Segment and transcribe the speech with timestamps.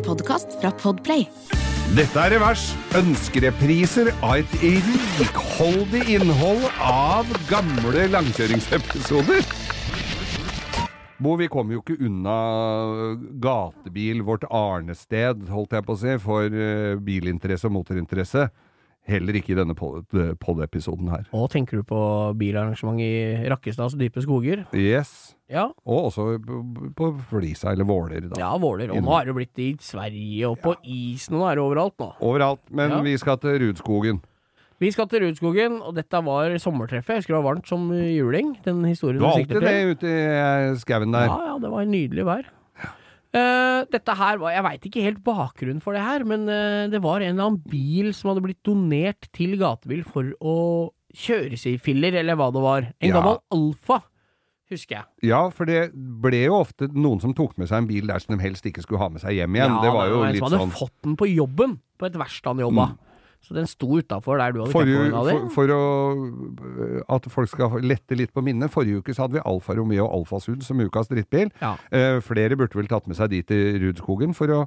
[0.00, 1.26] en podkast fra Podplay.
[1.96, 2.70] Dette er Revers.
[2.96, 4.52] Ønskerepriser av et
[5.18, 9.44] rikholdig innhold av gamle langkjøringsepisoder.
[11.20, 12.36] Bo, vi kommer jo ikke unna
[13.42, 18.46] gatebil, vårt arnested, holdt jeg på å si, for eh, bilinteresse og motorinteresse.
[19.08, 20.04] Heller ikke i denne pod-
[20.38, 21.24] pod-episoden her.
[21.34, 22.00] Og tenker du på
[22.38, 24.66] bilarrangement i Rakkestads dype skoger?
[24.76, 25.34] Yes.
[25.50, 25.64] Ja.
[25.88, 26.26] Og også
[26.94, 28.38] på, Flisa eller Våler, da.
[28.38, 28.92] Ja, Våler.
[28.94, 31.96] Og nå er det blitt i Sverige og på isen, og nå er det overalt
[31.98, 32.10] nå.
[32.20, 32.60] Overalt.
[32.70, 33.00] Men Ja.
[33.02, 34.20] vi skal til Rudskogen.
[34.80, 37.08] Vi skal til Rudskogen, og dette var sommertreffet.
[37.08, 38.54] Jeg husker det var varmt som juling.
[38.64, 41.26] Den historien Du sikter alltid det ute i eh, skauen der.
[41.26, 42.44] Ja, ja, det var nydelig vær.
[43.30, 46.98] Eh, dette her var Jeg veit ikke helt bakgrunnen for det her, men uh, det
[47.04, 50.54] var en eller annen bil som hadde blitt donert til gatebil for å
[51.14, 52.88] kjøres i filler, eller hva det var.
[53.00, 53.20] En Ja.
[53.20, 54.00] gammel Alfa,
[54.70, 55.30] husker jeg.
[55.30, 58.36] Ja, for det ble jo ofte noen som tok med seg en bil der som
[58.36, 59.76] de helst ikke skulle ha med seg hjem igjen.
[59.78, 62.18] Ja, det var jo en litt som hadde sånn fått den på jobben, på et
[62.18, 62.88] verksted han jobba.
[63.40, 65.36] Så den sto utafor der du hadde for, campervogna di.
[65.48, 68.70] for, for å At folk skal lette litt på minnet.
[68.70, 71.50] Forrige uke så hadde vi Alfa Romeo og Alfa Sud som ukas drittbil.
[71.62, 71.74] Ja.
[71.90, 74.60] Eh, flere burde vel tatt med seg de til Rudskogen for å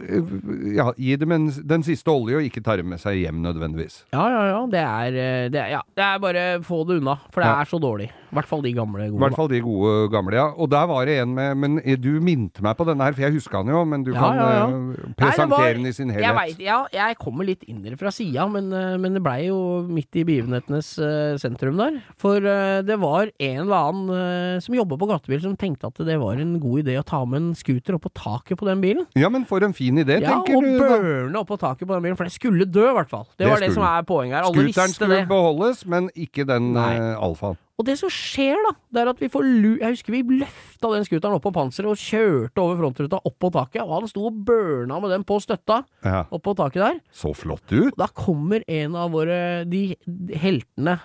[0.00, 0.32] eh,
[0.76, 4.02] ja, gi dem en, den siste olje, og ikke ta dem med seg hjem nødvendigvis.
[4.12, 4.60] Ja, ja, ja.
[4.72, 7.60] Det er, eh, det er, ja, det er bare få det unna, for det Ja.
[7.64, 8.10] er så dårlig.
[8.32, 9.20] I hvert fall de gamle I gode.
[9.26, 10.46] hvert fall de gode gamle, ja.
[10.56, 13.34] Og der var det en med Men du minte meg på denne her, for jeg
[13.36, 14.68] huska den jo, men du Ja, kan ja, ja.
[14.72, 16.56] eh, presentere den i sin Jeg, helhet.
[16.56, 20.16] vet, ja, jeg kommer litt indre fra sida, men, eh, men det blei jo midt
[20.16, 22.00] i begivenhetenes uh, sentrum der.
[22.16, 24.08] For uh, det var en eller annen
[24.56, 27.20] uh, som jobba på gatebil som tenkte at det var en god idé å ta
[27.28, 29.04] med en scooter opp på taket på den bilen.
[29.14, 30.72] Ja, men for en fin idé, Ja, tenker og du.
[30.80, 33.28] Og burne opp på taket på den bilen, for det skulle dø, i hvert fall.
[33.36, 34.48] Det, Det var det som er poenget her.
[34.48, 35.28] Alle Scooteren skulle det.
[35.28, 37.60] beholdes, men ikke den alfaen.
[37.80, 39.70] Og det som skjer, da, det er at vi får lu...
[39.80, 43.50] Jeg husker vi løfta den scooteren opp på panseret og kjørte over frontruta opp på
[43.54, 46.20] taket, og han sto og burna med den på støtta Ja.
[46.30, 47.00] opp på taket der.
[47.16, 47.94] Så flott ut.
[47.94, 50.98] Og da kommer en av våre de, de heltene,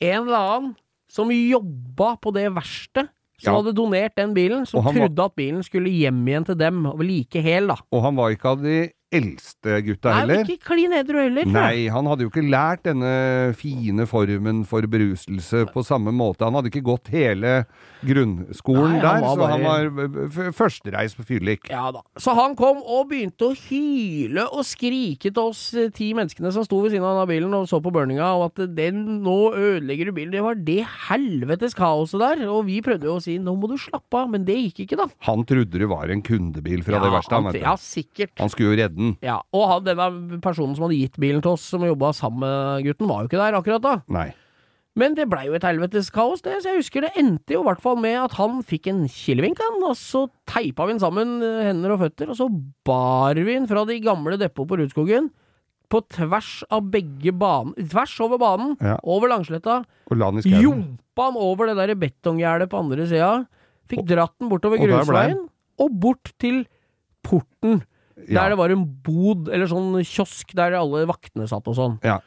[0.00, 0.76] en eller annen,
[1.10, 3.10] som jobba på det verkstedet,
[3.40, 3.58] som Ja.
[3.60, 7.40] hadde donert den bilen, som trodde var- at bilen skulle hjem igjen til dem, like
[7.44, 7.76] hel, da.
[7.92, 10.42] Og han var ikke av de eldste gutta Nei, heller.
[10.46, 11.48] ikke klin edru heller.
[11.50, 13.10] Nei, han hadde jo ikke lært denne
[13.58, 16.46] fine formen for beruselse på samme måte.
[16.46, 17.64] Han hadde ikke gått hele
[18.06, 21.66] grunnskolen Nei, der, så han var førstereis på fyrlik.
[21.72, 22.04] Ja da.
[22.22, 26.64] Så han kom og begynte å hyle og skrike til oss eh, ti menneskene som
[26.66, 30.16] sto ved siden av bilen og så på burninga, og at den nå ødelegger du
[30.16, 30.34] bilen.
[30.36, 32.46] Det var det helvetes kaoset der.
[32.46, 35.00] Og vi prøvde jo å si nå må du slappe av, men det gikk ikke,
[35.02, 35.10] da.
[35.26, 37.34] Han trodde det var en kundebil fra det verste.
[37.36, 37.64] Han, vet du.
[37.66, 38.36] ja, sikkert.
[38.38, 39.16] han skulle jo redde den.
[39.24, 42.84] Ja, Og han, denne personen som hadde gitt bilen til oss, som jobba sammen med
[42.86, 43.96] gutten, var jo ikke der akkurat da.
[44.12, 44.28] Nei.
[44.98, 46.56] Men det blei jo et helvetes kaos, det.
[46.60, 49.60] Så jeg husker det endte jo i hvert fall med at han fikk en kilevink,
[49.62, 49.78] han.
[49.86, 52.48] Og så teipa vi den sammen, eh, hender og føtter, og så
[52.84, 55.30] bar vi den fra de gamle depot på Rudskogen.
[55.90, 58.98] På tvers av begge banen Tvers over banen, Ja.
[59.02, 59.84] over Langsletta.
[60.62, 63.46] Jompa han over det der betonggjerdet på andre sida.
[63.90, 65.48] Fikk dratt den bortover grusveien,
[65.80, 66.64] og bort til
[67.26, 67.82] porten.
[68.28, 71.96] Der det var en bod, eller sånn kiosk, der alle vaktene satt og sånn.
[72.06, 72.18] Ja.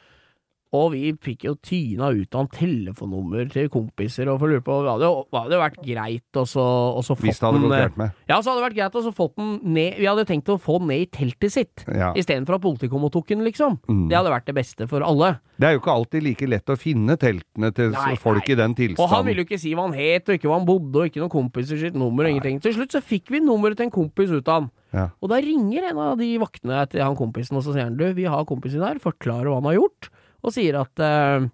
[0.74, 4.64] Og vi fikk jo tyna ut av en telefonnummer til kompiser, og for å lure
[4.64, 6.64] på jo det hadde vært greit å få
[6.98, 8.16] Hvis fått det hadde den gått eh, gærent med.
[8.30, 10.80] Ja, så hadde det vært greit å få den ned Vi hadde tenkt å få
[10.82, 12.10] den ned i teltet sitt, Ja.
[12.18, 13.78] istedenfor at politiet kom og tok den, liksom.
[13.86, 14.08] Mm.
[14.10, 15.38] Det hadde vært det beste for alle.
[15.60, 18.52] Det er jo ikke alltid like lett å finne teltene til Nei, folk nei.
[18.52, 19.04] i den tilstanden.
[19.04, 21.06] Og han ville jo ikke si hva han het, og ikke hvor han bodde, og
[21.06, 22.58] ikke noen kompiser sitt nummer, og ingenting.
[22.64, 24.70] Til slutt så fikk vi nummeret til en kompis ut av han.
[24.94, 25.06] Ja.
[25.22, 28.04] Og da ringer en av de vaktene til han kompisen, og så sier han du,
[28.14, 30.10] vi har kompisen her, forklarer hva han har gjort,
[30.44, 31.46] og sier at eh,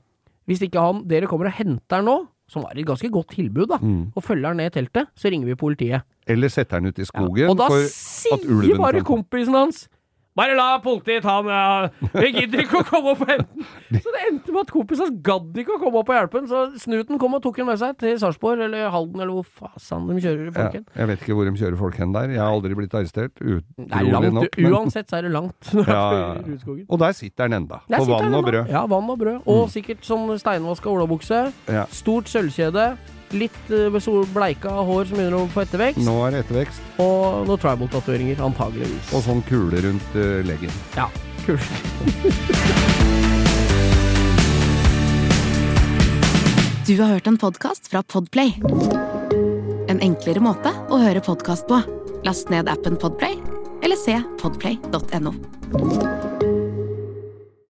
[0.50, 2.16] hvis ikke han, dere kommer og henter han nå,
[2.50, 4.10] som var et ganske godt tilbud, da, Mm.
[4.16, 6.02] og følger han ned i teltet, så ringer vi politiet.
[6.26, 9.84] Eller setter han ut i skogen og da for sier at ulven bare kompisen hans
[10.38, 13.66] bare la politiet ta den, vi gidder ikke å komme opp og hente den.
[14.04, 16.46] Så det endte med at kompisen hans gadd ikke å komme opp og hjelpe den,
[16.48, 20.06] så snuten kom og tok den med seg til Sarpsborg eller Halden eller hvor fasan
[20.08, 20.86] de kjører folk hen.
[20.94, 22.32] Jeg vet ikke hvor de kjører folk hen der.
[22.36, 23.42] Jeg har aldri blitt arrestert.
[23.42, 24.56] Er Utrolig nok.
[24.62, 25.72] men- uansett så er det langt.
[25.90, 26.84] Ja, ja, ja.
[26.86, 27.80] Og der sitter den enda.
[27.90, 28.62] Der På vann og brød.
[28.68, 28.70] Mm.
[28.70, 29.40] Ja, vann og brød.
[29.50, 31.48] Og sikkert sånn steinvaska olabukse.
[31.66, 31.84] Ja.
[31.90, 32.92] Stort sølvkjede.
[33.30, 36.02] Litt uh, bleika hår som begynner å få ettervekst.
[36.02, 36.82] Nå er det ettervekst.
[37.02, 39.12] Og noen tribal-tatoveringer, antageligvis.
[39.14, 40.74] Og sånn kule rundt uh, leggen.
[40.98, 41.10] Ja,
[41.46, 41.60] Kule.
[46.90, 48.56] Du har hørt en podkast fra Podplay.
[49.88, 51.78] En enklere måte å høre podkast på.
[52.26, 53.38] Last ned appen Podplay,
[53.86, 55.36] eller se podplay.no.